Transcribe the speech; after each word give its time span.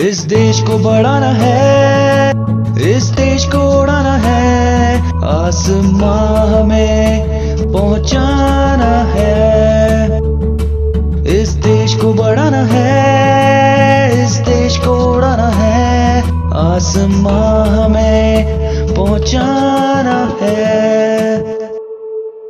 इस 0.00 0.20
देश 0.24 0.60
को 0.60 0.76
बढ़ाना 0.78 1.30
है, 1.38 2.30
इस 2.90 3.04
देश 3.16 3.44
को 3.44 3.58
उड़ाना 3.80 4.14
है, 4.16 4.98
आसमां 5.28 6.46
हमें 6.48 7.72
पहुंचाना 7.72 8.92
है। 9.10 10.06
इस 11.40 11.48
देश 11.66 11.94
को 11.94 12.12
बढ़ाना 12.14 12.62
है, 12.72 14.24
इस 14.24 14.36
देश 14.48 14.78
को 14.78 14.96
उड़ाना 15.12 15.48
है, 15.58 16.22
आसमां 16.64 17.68
हमें 17.68 18.94
पहुंचाना 18.94 20.18
है। 20.42 20.89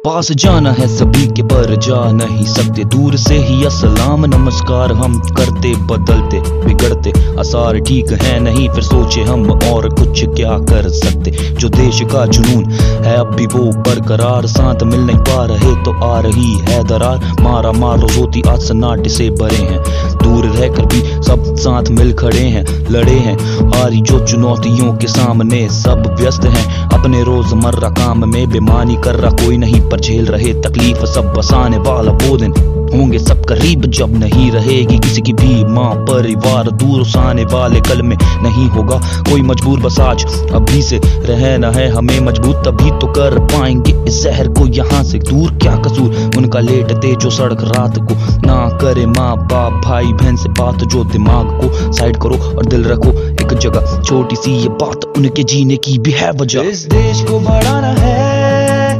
पास 0.04 0.30
जाना 0.32 0.70
है 0.72 0.86
सभी 0.88 1.26
के 1.26 1.42
पर, 1.42 1.74
जा 1.76 2.12
नहीं 2.12 2.44
सकते। 2.44 2.84
दूर 2.84 3.16
से 3.16 3.34
ही 3.34 3.64
असलाम 3.64 4.24
नमस्कार, 4.24 4.92
हम 4.92 5.18
करते, 5.36 5.74
बदलते, 5.86 6.40
बिगड़ते। 6.64 7.12
आसार 7.40 7.78
ठीक 7.78 8.12
है 8.12 8.38
नहीं, 8.40 8.68
फिर 8.68 8.82
सोचे 8.82 9.22
हम 9.22 9.50
और 9.50 9.88
कुछ 9.88 10.24
क्या 10.24 10.58
कर 10.70 10.88
सकते। 10.88 11.30
जो 11.30 11.68
देश 11.68 12.00
का 12.02 12.24
जुनून 12.26 12.70
है, 13.04 13.16
अब 13.16 13.34
भी 13.34 13.46
वो 13.46 13.64
बरकरार। 13.80 14.46
साथ 14.46 14.82
मिल 14.82 15.00
नहीं 15.00 15.18
पा 15.18 15.44
रहे 15.44 15.74
तो 15.84 15.98
आ 16.04 16.20
रही 16.20 16.52
है 16.58 16.82
दरार। 16.84 17.32
मारा 17.40 17.72
मारो 17.72 18.08
होती 18.20 18.42
आज 18.48 18.60
सन्नाटे 18.60 19.08
से 19.08 19.30
भरे 19.30 19.56
हैं। 19.56 19.82
दूर 20.22 20.46
रहकर 20.46 20.86
भी 20.86 21.19
सब 21.30 21.54
साथ 21.56 21.90
मिल 21.90 22.12
खड़े 22.12 22.38
हैं, 22.38 22.64
लड़े 22.90 23.18
हैं। 23.18 23.36
रही 23.80 24.00
जो 24.00 24.18
चुनौतियों 24.26 24.92
के 24.94 25.06
सामने 25.06 25.68
सब 25.68 26.14
व्यस्त 26.20 26.44
हैं। 26.44 26.88
अपने 26.88 27.22
रोज़मर्रा 27.24 27.88
काम 27.90 28.28
में 28.28 28.48
बेमानी 28.50 28.96
कर 28.96 29.14
रहा 29.14 29.30
कोई 29.36 29.56
नहीं, 29.56 29.80
पर 29.90 30.00
झेल 30.00 30.26
रहे 30.26 30.52
तकलीफ़ 30.62 31.04
सब 31.04 31.32
बसाने 31.36 31.78
वाला 31.78 32.12
वो 32.12 32.36
दिन 32.36 32.52
होंगे। 32.94 33.18
सब 33.18 33.44
करीब 33.44 33.84
जब 33.88 34.16
नहीं 34.18 34.50
रहेगी 34.50 34.98
किसी 34.98 35.22
की 35.22 35.32
भी 35.32 35.64
माँ, 35.64 35.94
परिवार 36.04 36.70
दूर 36.70 37.00
उसाने 37.00 37.44
वाले 37.44 37.80
कल 37.80 38.02
में 38.02 38.16
नहीं 38.42 38.68
होगा 38.68 38.96
कोई 39.30 39.42
मजबूर 39.42 39.80
बस। 39.80 40.00
आज 40.00 40.24
अभी 40.52 40.82
से 40.82 41.00
रहना 41.24 41.70
है 41.70 41.88
हमें 41.88 42.18
मज़बूत, 42.20 42.56
तभी 42.66 42.90
तो 42.90 43.06
कर 43.12 43.38
पाएँगे 43.46 43.94
इस 44.08 44.22
जहर 44.22 44.48
को। 44.48 44.66
यहाँ 44.70 45.02
से 45.04 45.18
दूर 45.20 45.52
क्या 45.62 45.76
कसूर? 45.76 46.30
उनका 46.36 46.60
लेटते 46.60 47.14
जो 47.16 47.30
सड़क 47.30 47.64
रात 47.66 47.98
को 48.00 48.14
ना 48.46 48.58
करे 48.78 49.06
माँ 49.06 49.36
बाप, 49.46 49.80
भाई 49.84 50.12
बहन 50.12 50.36
से 50.36 50.48
बात 50.58 50.84
जो 50.84 51.04
दिमाग 51.20 51.48
को 51.60 51.92
साइड 51.92 52.16
करो 52.16 52.36
और 52.48 52.66
दिल 52.66 52.84
रखो 52.84 53.10
एक 53.34 53.52
जगह। 53.60 54.02
छोटी 54.02 54.36
सी 54.36 54.52
ये 54.52 54.68
बात 54.80 55.04
उनके 55.16 55.42
जीने 55.44 55.76
की 55.76 55.98
भी 55.98 56.12
है 56.12 56.30
वजह। 56.32 56.68
इस 56.70 56.84
देश 56.88 57.20
को 57.22 57.40
बढ़ाना 57.40 57.92
है, 57.98 58.96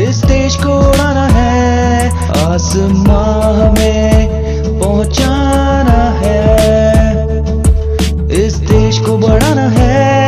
इस 0.00 0.24
देश 0.24 0.56
को 0.56 0.78
उड़ाना 0.80 1.26
है, 1.28 2.08
आसमां 2.44 3.54
हमें 3.54 4.80
पहुंचाना 4.80 6.02
है। 6.18 6.38
इस 8.40 8.56
देश 8.66 8.98
को 8.98 9.16
बढ़ाना 9.18 9.68
है 9.70 10.19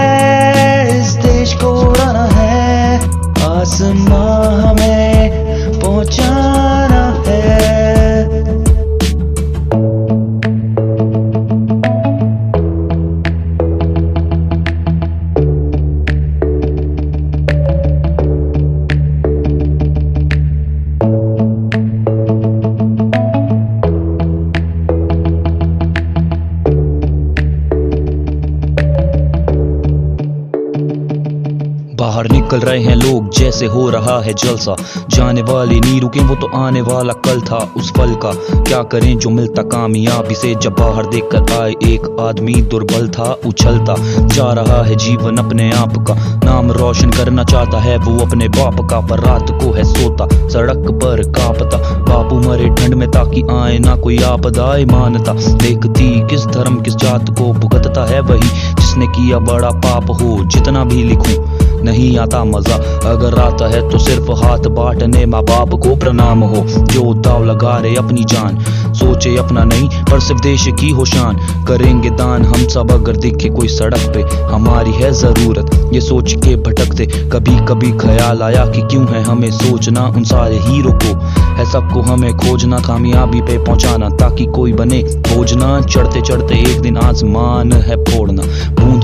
बाहर 32.02 32.30
निकल 32.30 32.60
रहे 32.60 32.82
हैं 32.82 32.94
लोग, 32.96 33.28
जैसे 33.30 33.66
हो 33.66 33.90
रहा 33.90 34.18
है 34.20 34.32
जलसा। 34.34 34.74
जाने 35.08 35.42
वाले 35.42 35.80
नहीं 35.80 36.00
रुके, 36.00 36.20
वो 36.20 36.34
तो 36.34 36.46
आने 36.58 36.80
वाला 36.80 37.12
कल 37.12 37.40
था 37.40 37.58
उस 37.76 37.90
पल 37.90 38.14
का। 38.14 38.32
क्या 38.62 38.82
करें 38.82 39.18
जो 39.18 39.30
मिलता 39.30 39.62
कामयाबी 39.62 40.34
से 40.34 40.54
जब 40.54 40.72
बाहर 40.72 41.06
देख 41.06 41.28
कर 41.32 41.52
आए 41.52 41.70
एक 41.70 42.16
आदमी 42.20 42.54
दुर्बल 42.54 43.08
था, 43.08 43.30
उछलता 43.46 43.94
जा 44.26 44.52
रहा 44.52 44.82
है 44.82 44.96
जीवन 44.96 45.36
अपने 45.36 45.70
आप 45.72 45.96
का। 45.98 46.14
नाम 46.44 46.72
रोशन 46.72 47.10
करना 47.10 47.44
चाहता 47.44 47.78
है, 47.78 47.96
वो 47.98 48.18
अपने 48.26 48.48
बाप 48.48 48.80
का, 48.90 49.00
पर 49.00 49.20
रात 49.20 49.50
को 49.50 49.72
है 49.72 49.84
सोता, 49.84 50.48
सड़क 50.48 50.90
पर 51.04 51.22
कांपता। 51.30 51.78
बापू 52.02 52.40
मरे 52.40 52.68
ठंड 52.68 52.94
में 52.94 53.10
ताकि 53.10 53.42
आए 53.50 53.78
ना 53.78 53.96
कोई 53.96 54.18
आपदा 54.22 54.76
मानता। 54.90 55.32
देखती 55.56 56.10
किस 56.28 56.46
धर्म, 56.46 56.80
किस 56.80 56.96
जात 56.96 57.30
को 57.38 57.52
भुगतता 57.52 58.04
है 58.04 58.20
वही, 58.20 58.48
जिसने 58.74 59.06
किया 59.06 59.38
बड़ा 59.38 59.70
पाप 59.70 60.10
हो, 60.10 60.44
जितना 60.44 60.84
भी 60.84 61.02
लिखूं। 61.02 61.61
नहीं 61.82 62.16
आता 62.18 62.44
मज़ा। 62.44 62.76
अगर 63.10 63.38
आता 63.38 63.68
है 63.68 63.88
तो 63.90 63.98
सिर्फ़ 63.98 64.30
हाथ 64.44 64.68
बांटने 64.72 65.24
माँ 65.26 65.42
बाप 65.42 65.74
को 65.82 65.94
प्रणाम 65.96 66.40
हो। 66.40 66.64
जो 66.86 67.12
दाव 67.14 67.44
लगा 67.44 67.76
रहे 67.78 67.94
अपनी 67.96 68.24
जान, 68.24 68.58
सोचे 68.94 69.36
अपना 69.36 69.64
नहीं, 69.64 69.88
पर 70.10 70.20
सिर्फ़ 70.20 70.42
देश 70.42 70.66
की 70.80 70.90
हो 70.90 71.04
शान 71.04 71.36
करेंगे 71.68 72.10
दान 72.12 72.44
हम 72.44 72.66
सब, 72.66 72.90
अगर 72.90 73.16
दिखे 73.16 73.48
कोई 73.48 73.68
सड़क 73.68 74.10
पे। 74.14 74.22
हमारी 74.44 74.92
है 74.92 75.12
ज़रूरत, 75.12 75.70
ये 75.92 76.00
सोच 76.00 76.32
के 76.34 76.56
भटकते। 76.58 77.06
कभी 77.32 77.56
कभी 77.66 77.90
ख्याल 77.98 78.42
आया 78.42 78.64
कि 78.66 78.82
क्यों 78.82 79.06
है 79.08 79.22
हमें 79.22 79.50
सोचना 79.50 80.06
उन 80.06 80.24
सारे 80.24 80.58
हीरो 80.58 80.92
को। 80.94 81.14
है 81.54 81.64
सबको 81.70 82.00
हमें 82.02 82.32
खोजना, 82.36 82.78
कामयाबी 82.78 83.40
पे 83.40 83.58
पहुंचाना, 83.64 84.08
ताकि 84.16 84.46
कोई 84.46 84.72
बने। 84.72 85.02
खोजना 85.02 85.80
चढ़ते 85.82 86.20
चढ़ते 86.20 86.54
एक 86.62 86.80
दिन 86.80 86.96
आसमान 86.98 87.72
है 87.72 87.96
फोड़ना। 88.04 88.42
बूंद 88.74 89.01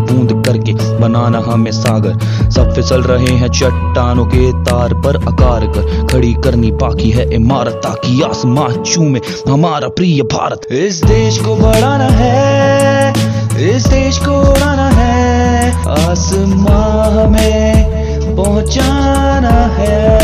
बनाना 1.00 1.42
हमें 1.47 1.70
सागर। 1.72 2.50
सब 2.50 2.75
फिसल 2.75 3.03
रहे 3.03 3.34
हैं 3.34 3.48
चट्टानों 3.50 4.25
के 4.26 4.50
तार 4.64 4.94
पर 4.94 5.16
आकार 5.28 5.66
कर। 5.66 6.06
खड़ी 6.06 6.32
करनी 6.44 6.70
बाकी 6.75 7.10
है 7.10 7.32
इमारत, 7.34 7.81
ताकि 7.84 8.22
आसमान 8.22 8.82
चूमे। 8.84 9.20
हमारा 9.48 9.88
प्रिय 9.88 10.22
भारत। 10.32 10.72
इस 10.72 11.03
देश 11.04 11.38
को 11.38 11.56
बढ़ाना 11.56 12.09
है, 12.12 13.12
इस 13.69 13.86
देश 13.86 14.19
को 14.19 14.41
उड़ाना 14.42 14.88
है। 14.91 15.72
आसमां 15.88 17.12
हमें 17.15 18.36
पहुंचाना 18.36 19.56
है। 19.76 20.17